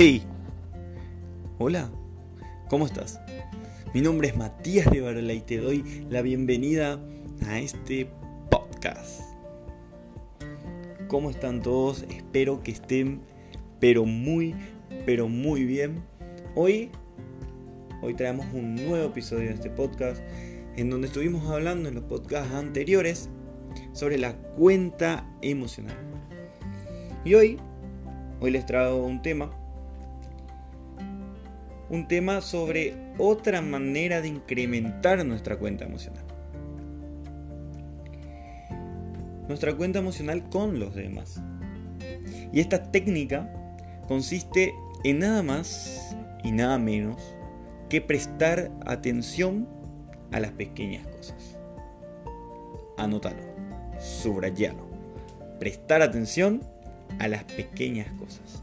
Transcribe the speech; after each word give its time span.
Hey, 0.00 0.22
hola, 1.58 1.90
¿cómo 2.68 2.86
estás? 2.86 3.18
Mi 3.92 4.00
nombre 4.00 4.28
es 4.28 4.36
Matías 4.36 4.88
de 4.92 5.00
Barola 5.00 5.32
y 5.32 5.40
te 5.40 5.56
doy 5.56 6.06
la 6.08 6.22
bienvenida 6.22 7.00
a 7.48 7.58
este 7.58 8.08
podcast. 8.48 9.22
¿Cómo 11.08 11.30
están 11.30 11.62
todos? 11.62 12.04
Espero 12.10 12.62
que 12.62 12.70
estén, 12.70 13.22
pero 13.80 14.04
muy, 14.04 14.54
pero 15.04 15.26
muy 15.26 15.64
bien. 15.64 16.04
Hoy, 16.54 16.92
hoy 18.00 18.14
traemos 18.14 18.46
un 18.54 18.76
nuevo 18.76 19.04
episodio 19.04 19.48
de 19.48 19.54
este 19.54 19.70
podcast 19.70 20.22
en 20.76 20.90
donde 20.90 21.08
estuvimos 21.08 21.50
hablando 21.50 21.88
en 21.88 21.96
los 21.96 22.04
podcasts 22.04 22.54
anteriores 22.54 23.30
sobre 23.94 24.16
la 24.16 24.36
cuenta 24.36 25.28
emocional. 25.42 25.96
Y 27.24 27.34
hoy, 27.34 27.58
hoy 28.38 28.52
les 28.52 28.64
traigo 28.64 29.04
un 29.04 29.22
tema 29.22 29.50
un 31.90 32.06
tema 32.06 32.40
sobre 32.40 32.94
otra 33.18 33.62
manera 33.62 34.20
de 34.20 34.28
incrementar 34.28 35.24
nuestra 35.24 35.56
cuenta 35.58 35.84
emocional. 35.84 36.24
Nuestra 39.48 39.74
cuenta 39.74 39.98
emocional 39.98 40.48
con 40.50 40.78
los 40.78 40.94
demás. 40.94 41.40
Y 42.52 42.60
esta 42.60 42.90
técnica 42.90 43.50
consiste 44.06 44.74
en 45.04 45.20
nada 45.20 45.42
más 45.42 46.14
y 46.44 46.52
nada 46.52 46.78
menos 46.78 47.34
que 47.88 48.00
prestar 48.00 48.70
atención 48.84 49.66
a 50.32 50.40
las 50.40 50.52
pequeñas 50.52 51.06
cosas. 51.06 51.56
Anótalo, 52.98 53.42
subrayalo. 53.98 54.86
Prestar 55.58 56.02
atención 56.02 56.62
a 57.18 57.28
las 57.28 57.44
pequeñas 57.44 58.08
cosas. 58.18 58.62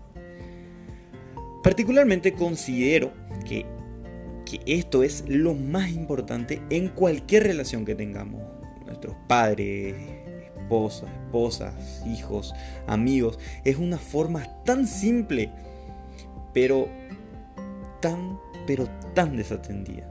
Particularmente 1.66 2.35
considero 2.35 3.12
que, 3.44 3.66
esto 4.68 5.02
es 5.02 5.24
lo 5.27 5.55
más 5.55 5.90
importante 5.90 6.62
en 6.70 6.90
cualquier 6.90 7.41
relación 7.41 7.85
que 7.85 7.96
tengamos. 7.96 8.40
Nuestros 8.85 9.16
padres, 9.27 9.96
esposas, 10.62 11.10
esposas, 11.26 11.74
hijos, 12.05 12.54
amigos. 12.85 13.40
Es 13.63 13.77
una 13.77 13.98
forma 13.98 14.46
tan 14.63 14.85
simple, 14.85 15.49
pero 16.54 16.88
tan, 18.00 18.38
pero 18.68 18.88
tan 19.16 19.35
desatendida 19.35 20.07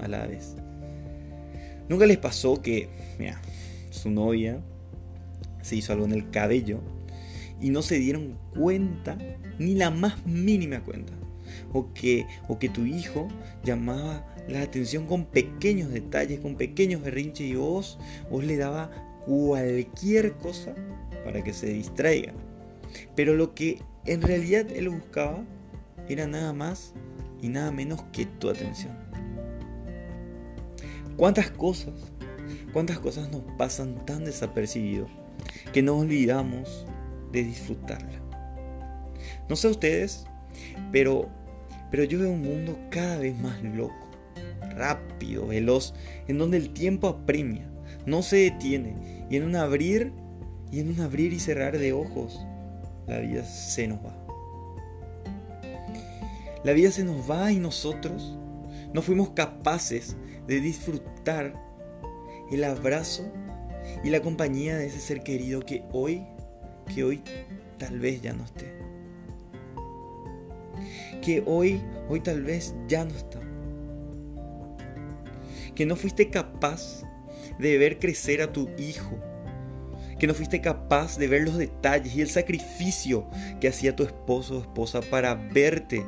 a 0.00 0.06
la 0.06 0.24
vez. 0.28 0.54
¿Nunca 1.88 2.06
les 2.06 2.18
pasó 2.18 2.62
que, 2.62 2.88
su 3.90 4.08
novia 4.08 4.60
se 5.62 5.74
hizo 5.74 5.94
algo 5.94 6.04
en 6.04 6.12
el 6.12 6.30
cabello 6.30 6.80
y 7.62 7.70
no 7.70 7.80
se 7.80 7.98
dieron 7.98 8.36
cuenta, 8.58 9.16
ni 9.58 9.74
la 9.74 9.90
más 9.90 10.26
mínima 10.26 10.80
cuenta. 10.80 11.12
O 11.72 11.92
que, 11.94 12.26
o 12.48 12.58
que 12.58 12.68
tu 12.68 12.84
hijo 12.84 13.28
llamaba 13.62 14.26
la 14.48 14.62
atención 14.62 15.06
con 15.06 15.26
pequeños 15.26 15.90
detalles, 15.90 16.40
con 16.40 16.56
pequeños 16.56 17.02
berrinches 17.02 17.46
y 17.46 17.54
vos, 17.54 17.98
vos 18.30 18.44
le 18.44 18.56
daba 18.56 18.90
cualquier 19.26 20.32
cosa 20.34 20.74
para 21.24 21.44
que 21.44 21.52
se 21.52 21.68
distraiga. 21.68 22.32
Pero 23.14 23.34
lo 23.34 23.54
que 23.54 23.80
en 24.04 24.22
realidad 24.22 24.66
él 24.70 24.88
buscaba 24.88 25.44
era 26.08 26.26
nada 26.26 26.52
más 26.52 26.94
y 27.40 27.48
nada 27.48 27.70
menos 27.70 28.02
que 28.12 28.26
tu 28.26 28.50
atención. 28.50 28.92
¿Cuántas 31.16 31.50
cosas, 31.50 31.94
cuántas 32.72 32.98
cosas 32.98 33.30
nos 33.30 33.42
pasan 33.56 34.04
tan 34.04 34.24
desapercibidos 34.24 35.10
que 35.72 35.82
nos 35.82 36.00
olvidamos 36.00 36.86
de 37.32 37.44
disfrutarla. 37.44 38.20
No 39.48 39.56
sé 39.56 39.68
ustedes, 39.68 40.26
pero, 40.92 41.28
pero 41.90 42.04
yo 42.04 42.18
veo 42.18 42.30
un 42.30 42.42
mundo 42.42 42.78
cada 42.90 43.18
vez 43.18 43.38
más 43.38 43.62
loco, 43.62 44.08
rápido, 44.76 45.46
veloz, 45.46 45.94
en 46.28 46.38
donde 46.38 46.56
el 46.56 46.72
tiempo 46.72 47.08
apremia, 47.08 47.68
no 48.06 48.22
se 48.22 48.36
detiene, 48.36 49.26
y 49.30 49.36
en 49.36 49.44
un 49.44 49.56
abrir 49.56 50.12
y 50.70 50.80
en 50.80 50.88
un 50.88 51.00
abrir 51.00 51.32
y 51.32 51.40
cerrar 51.40 51.78
de 51.78 51.92
ojos, 51.92 52.46
la 53.06 53.18
vida 53.18 53.44
se 53.44 53.86
nos 53.88 53.98
va. 53.98 54.16
La 56.64 56.72
vida 56.72 56.90
se 56.90 57.04
nos 57.04 57.28
va 57.28 57.50
y 57.50 57.58
nosotros 57.58 58.36
no 58.94 59.02
fuimos 59.02 59.30
capaces 59.30 60.16
de 60.46 60.60
disfrutar 60.60 61.54
el 62.50 62.64
abrazo 62.64 63.32
y 64.04 64.10
la 64.10 64.20
compañía 64.20 64.76
de 64.76 64.86
ese 64.86 65.00
ser 65.00 65.22
querido 65.22 65.60
que 65.60 65.84
hoy 65.92 66.24
que 66.94 67.04
hoy 67.04 67.22
tal 67.78 67.98
vez 67.98 68.22
ya 68.22 68.32
no 68.32 68.44
esté. 68.44 68.72
Que 71.20 71.42
hoy, 71.46 71.80
hoy 72.08 72.20
tal 72.20 72.42
vez 72.42 72.74
ya 72.88 73.04
no 73.04 73.14
está. 73.14 73.40
Que 75.74 75.86
no 75.86 75.96
fuiste 75.96 76.30
capaz 76.30 77.02
de 77.58 77.78
ver 77.78 77.98
crecer 77.98 78.42
a 78.42 78.52
tu 78.52 78.68
hijo. 78.78 79.18
Que 80.18 80.26
no 80.26 80.34
fuiste 80.34 80.60
capaz 80.60 81.18
de 81.18 81.28
ver 81.28 81.42
los 81.42 81.56
detalles 81.56 82.14
y 82.14 82.20
el 82.20 82.28
sacrificio 82.28 83.28
que 83.60 83.68
hacía 83.68 83.96
tu 83.96 84.04
esposo 84.04 84.58
o 84.58 84.60
esposa 84.60 85.00
para 85.00 85.34
verte, 85.34 86.04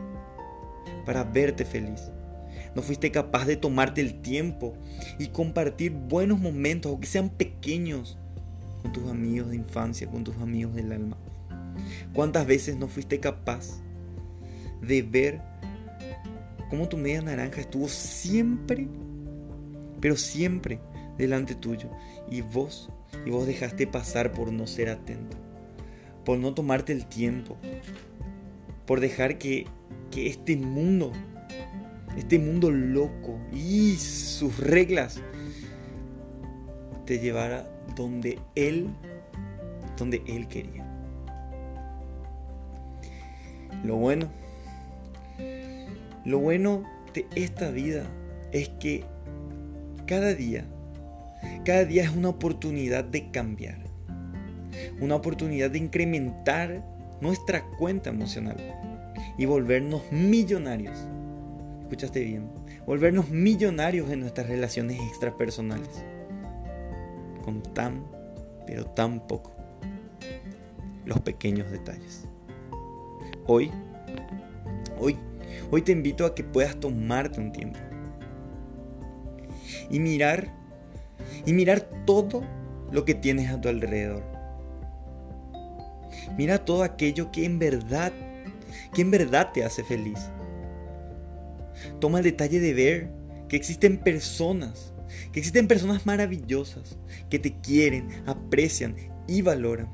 para 1.04 1.24
verte 1.24 1.64
feliz. 1.64 2.10
No 2.74 2.82
fuiste 2.82 3.10
capaz 3.10 3.46
de 3.46 3.56
tomarte 3.56 4.00
el 4.00 4.20
tiempo 4.20 4.74
y 5.18 5.28
compartir 5.28 5.92
buenos 5.92 6.40
momentos, 6.40 6.90
aunque 6.90 7.06
sean 7.06 7.30
pequeños, 7.30 8.18
con 8.84 8.92
tus 8.92 9.10
amigos 9.10 9.48
de 9.48 9.56
infancia, 9.56 10.06
con 10.10 10.24
tus 10.24 10.36
amigos 10.36 10.74
del 10.74 10.92
alma? 10.92 11.16
¿Cuántas 12.12 12.46
veces 12.46 12.76
no 12.76 12.86
fuiste 12.86 13.18
capaz 13.18 13.80
de 14.82 15.00
ver 15.00 15.40
cómo 16.68 16.86
tu 16.86 16.98
media 16.98 17.22
naranja 17.22 17.62
estuvo 17.62 17.88
siempre, 17.88 18.86
pero 20.00 20.16
siempre 20.16 20.80
delante 21.16 21.54
tuyo 21.54 21.88
y 22.30 22.42
vos, 22.42 22.90
y 23.24 23.30
vos 23.30 23.46
dejaste 23.46 23.86
pasar 23.86 24.32
por 24.32 24.52
no 24.52 24.66
ser 24.66 24.90
atento, 24.90 25.36
por 26.26 26.38
no 26.38 26.52
tomarte 26.52 26.92
el 26.92 27.06
tiempo, 27.06 27.56
por 28.86 29.00
dejar 29.00 29.38
que, 29.38 29.66
que 30.10 30.26
este 30.26 30.56
mundo, 30.56 31.10
este 32.18 32.38
mundo 32.38 32.70
loco 32.70 33.38
y 33.50 33.96
sus 33.96 34.58
reglas 34.58 35.22
te 37.04 37.18
llevara 37.18 37.66
donde 37.94 38.38
Él, 38.54 38.88
donde 39.96 40.22
Él 40.26 40.48
quería. 40.48 40.84
Lo 43.84 43.96
bueno, 43.96 44.28
lo 46.24 46.38
bueno 46.38 46.84
de 47.12 47.26
esta 47.34 47.70
vida 47.70 48.04
es 48.52 48.70
que 48.80 49.04
cada 50.06 50.34
día, 50.34 50.64
cada 51.64 51.84
día 51.84 52.04
es 52.04 52.10
una 52.10 52.30
oportunidad 52.30 53.04
de 53.04 53.30
cambiar, 53.30 53.78
una 55.00 55.16
oportunidad 55.16 55.70
de 55.70 55.78
incrementar 55.78 56.82
nuestra 57.20 57.64
cuenta 57.78 58.10
emocional 58.10 58.56
y 59.36 59.44
volvernos 59.44 60.02
millonarios. 60.10 60.98
Escuchaste 61.82 62.20
bien, 62.20 62.48
volvernos 62.86 63.28
millonarios 63.28 64.10
en 64.10 64.20
nuestras 64.20 64.48
relaciones 64.48 64.98
extrapersonales 65.00 66.04
con 67.44 67.62
tan, 67.62 68.06
pero 68.66 68.86
tan 68.86 69.20
poco. 69.26 69.52
Los 71.04 71.20
pequeños 71.20 71.70
detalles. 71.70 72.26
Hoy, 73.46 73.70
hoy, 74.98 75.18
hoy 75.70 75.82
te 75.82 75.92
invito 75.92 76.24
a 76.24 76.34
que 76.34 76.42
puedas 76.42 76.80
tomarte 76.80 77.40
un 77.40 77.52
tiempo 77.52 77.78
y 79.90 80.00
mirar, 80.00 80.50
y 81.44 81.52
mirar 81.52 81.80
todo 82.06 82.42
lo 82.90 83.04
que 83.04 83.14
tienes 83.14 83.50
a 83.50 83.60
tu 83.60 83.68
alrededor. 83.68 84.22
Mira 86.38 86.64
todo 86.64 86.82
aquello 86.82 87.30
que 87.30 87.44
en 87.44 87.58
verdad, 87.58 88.12
que 88.94 89.02
en 89.02 89.10
verdad 89.10 89.50
te 89.52 89.64
hace 89.64 89.84
feliz. 89.84 90.30
Toma 92.00 92.18
el 92.18 92.24
detalle 92.24 92.60
de 92.60 92.72
ver 92.72 93.10
que 93.48 93.56
existen 93.56 93.98
personas 93.98 94.93
que 95.32 95.40
existen 95.40 95.68
personas 95.68 96.06
maravillosas 96.06 96.98
que 97.30 97.38
te 97.38 97.60
quieren, 97.60 98.08
aprecian 98.26 98.96
y 99.26 99.42
valoran. 99.42 99.88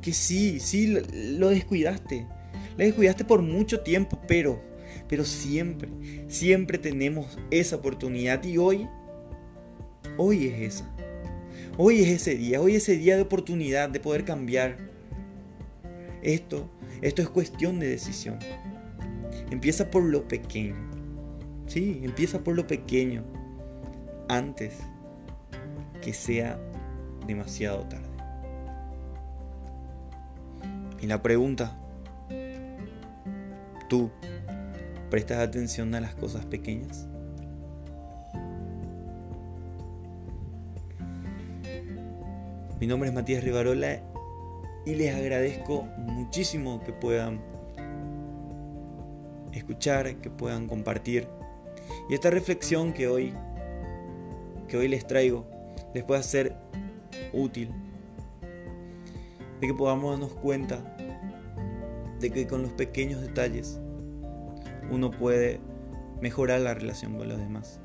Que 0.00 0.12
sí, 0.12 0.58
sí, 0.60 0.98
lo 1.38 1.48
descuidaste. 1.48 2.26
Lo 2.76 2.84
descuidaste 2.84 3.24
por 3.24 3.42
mucho 3.42 3.80
tiempo, 3.80 4.18
pero, 4.26 4.62
pero 5.08 5.24
siempre, 5.24 5.88
siempre 6.28 6.78
tenemos 6.78 7.38
esa 7.50 7.76
oportunidad 7.76 8.42
y 8.44 8.58
hoy, 8.58 8.88
hoy 10.16 10.46
es 10.46 10.74
esa. 10.74 10.96
Hoy 11.78 12.02
es 12.02 12.08
ese 12.08 12.34
día, 12.34 12.60
hoy 12.60 12.76
es 12.76 12.82
ese 12.82 12.98
día 12.98 13.16
de 13.16 13.22
oportunidad 13.22 13.88
de 13.88 14.00
poder 14.00 14.24
cambiar. 14.24 14.76
Esto, 16.22 16.70
esto 17.00 17.22
es 17.22 17.28
cuestión 17.28 17.78
de 17.80 17.88
decisión. 17.88 18.38
Empieza 19.50 19.90
por 19.90 20.02
lo 20.02 20.26
pequeño. 20.28 20.91
Sí, 21.72 22.02
empieza 22.04 22.44
por 22.44 22.54
lo 22.54 22.66
pequeño 22.66 23.24
antes 24.28 24.76
que 26.02 26.12
sea 26.12 26.60
demasiado 27.26 27.84
tarde. 27.84 28.10
Y 31.00 31.06
la 31.06 31.22
pregunta, 31.22 31.74
tú 33.88 34.10
prestas 35.08 35.38
atención 35.38 35.94
a 35.94 36.02
las 36.02 36.14
cosas 36.14 36.44
pequeñas. 36.44 37.08
Mi 42.80 42.86
nombre 42.86 43.08
es 43.08 43.14
Matías 43.14 43.42
Rivarola 43.42 43.98
y 44.84 44.94
les 44.94 45.14
agradezco 45.14 45.84
muchísimo 45.96 46.82
que 46.84 46.92
puedan 46.92 47.40
escuchar, 49.54 50.16
que 50.16 50.28
puedan 50.28 50.68
compartir. 50.68 51.26
Y 52.08 52.14
esta 52.14 52.30
reflexión 52.30 52.92
que 52.92 53.08
hoy 53.08 53.34
que 54.72 54.78
hoy 54.78 54.88
les 54.88 55.06
traigo 55.06 55.44
les 55.92 56.02
pueda 56.02 56.22
ser 56.22 56.56
útil. 57.34 57.70
De 59.60 59.66
que 59.66 59.74
podamos 59.74 60.12
darnos 60.12 60.32
cuenta 60.40 60.82
de 62.18 62.30
que 62.30 62.46
con 62.46 62.62
los 62.62 62.72
pequeños 62.72 63.20
detalles 63.20 63.78
uno 64.90 65.10
puede 65.10 65.60
mejorar 66.22 66.62
la 66.62 66.72
relación 66.72 67.18
con 67.18 67.28
los 67.28 67.38
demás. 67.38 67.80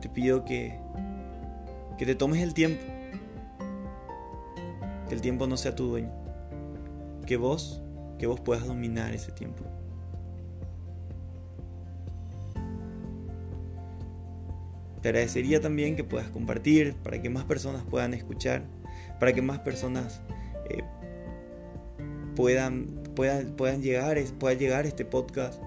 Te 0.00 0.08
pido 0.08 0.44
que, 0.46 0.80
que 1.98 2.06
te 2.06 2.14
tomes 2.14 2.42
el 2.42 2.54
tiempo, 2.54 2.82
que 5.08 5.14
el 5.14 5.20
tiempo 5.20 5.46
no 5.46 5.58
sea 5.58 5.74
tu 5.74 5.88
dueño, 5.88 6.12
que 7.26 7.36
vos, 7.36 7.82
que 8.18 8.26
vos 8.26 8.40
puedas 8.40 8.66
dominar 8.66 9.14
ese 9.14 9.32
tiempo. 9.32 9.64
Te 15.02 15.08
agradecería 15.10 15.60
también 15.60 15.94
que 15.94 16.02
puedas 16.02 16.28
compartir 16.28 16.94
para 16.94 17.22
que 17.22 17.30
más 17.30 17.44
personas 17.44 17.84
puedan 17.84 18.14
escuchar, 18.14 18.64
para 19.20 19.32
que 19.32 19.42
más 19.42 19.60
personas 19.60 20.20
eh, 20.68 20.82
puedan, 22.34 23.02
puedan, 23.14 23.52
puedan 23.52 23.80
llegar, 23.80 24.18
pueda 24.38 24.54
llegar 24.54 24.86
este 24.86 25.04
podcast 25.04 25.62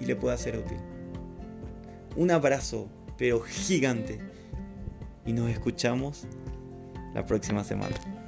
y 0.00 0.06
le 0.06 0.16
pueda 0.16 0.36
ser 0.38 0.56
útil. 0.56 0.78
Un 2.16 2.30
abrazo, 2.30 2.88
pero 3.18 3.40
gigante. 3.40 4.20
Y 5.26 5.32
nos 5.32 5.50
escuchamos 5.50 6.26
la 7.14 7.26
próxima 7.26 7.62
semana. 7.62 8.19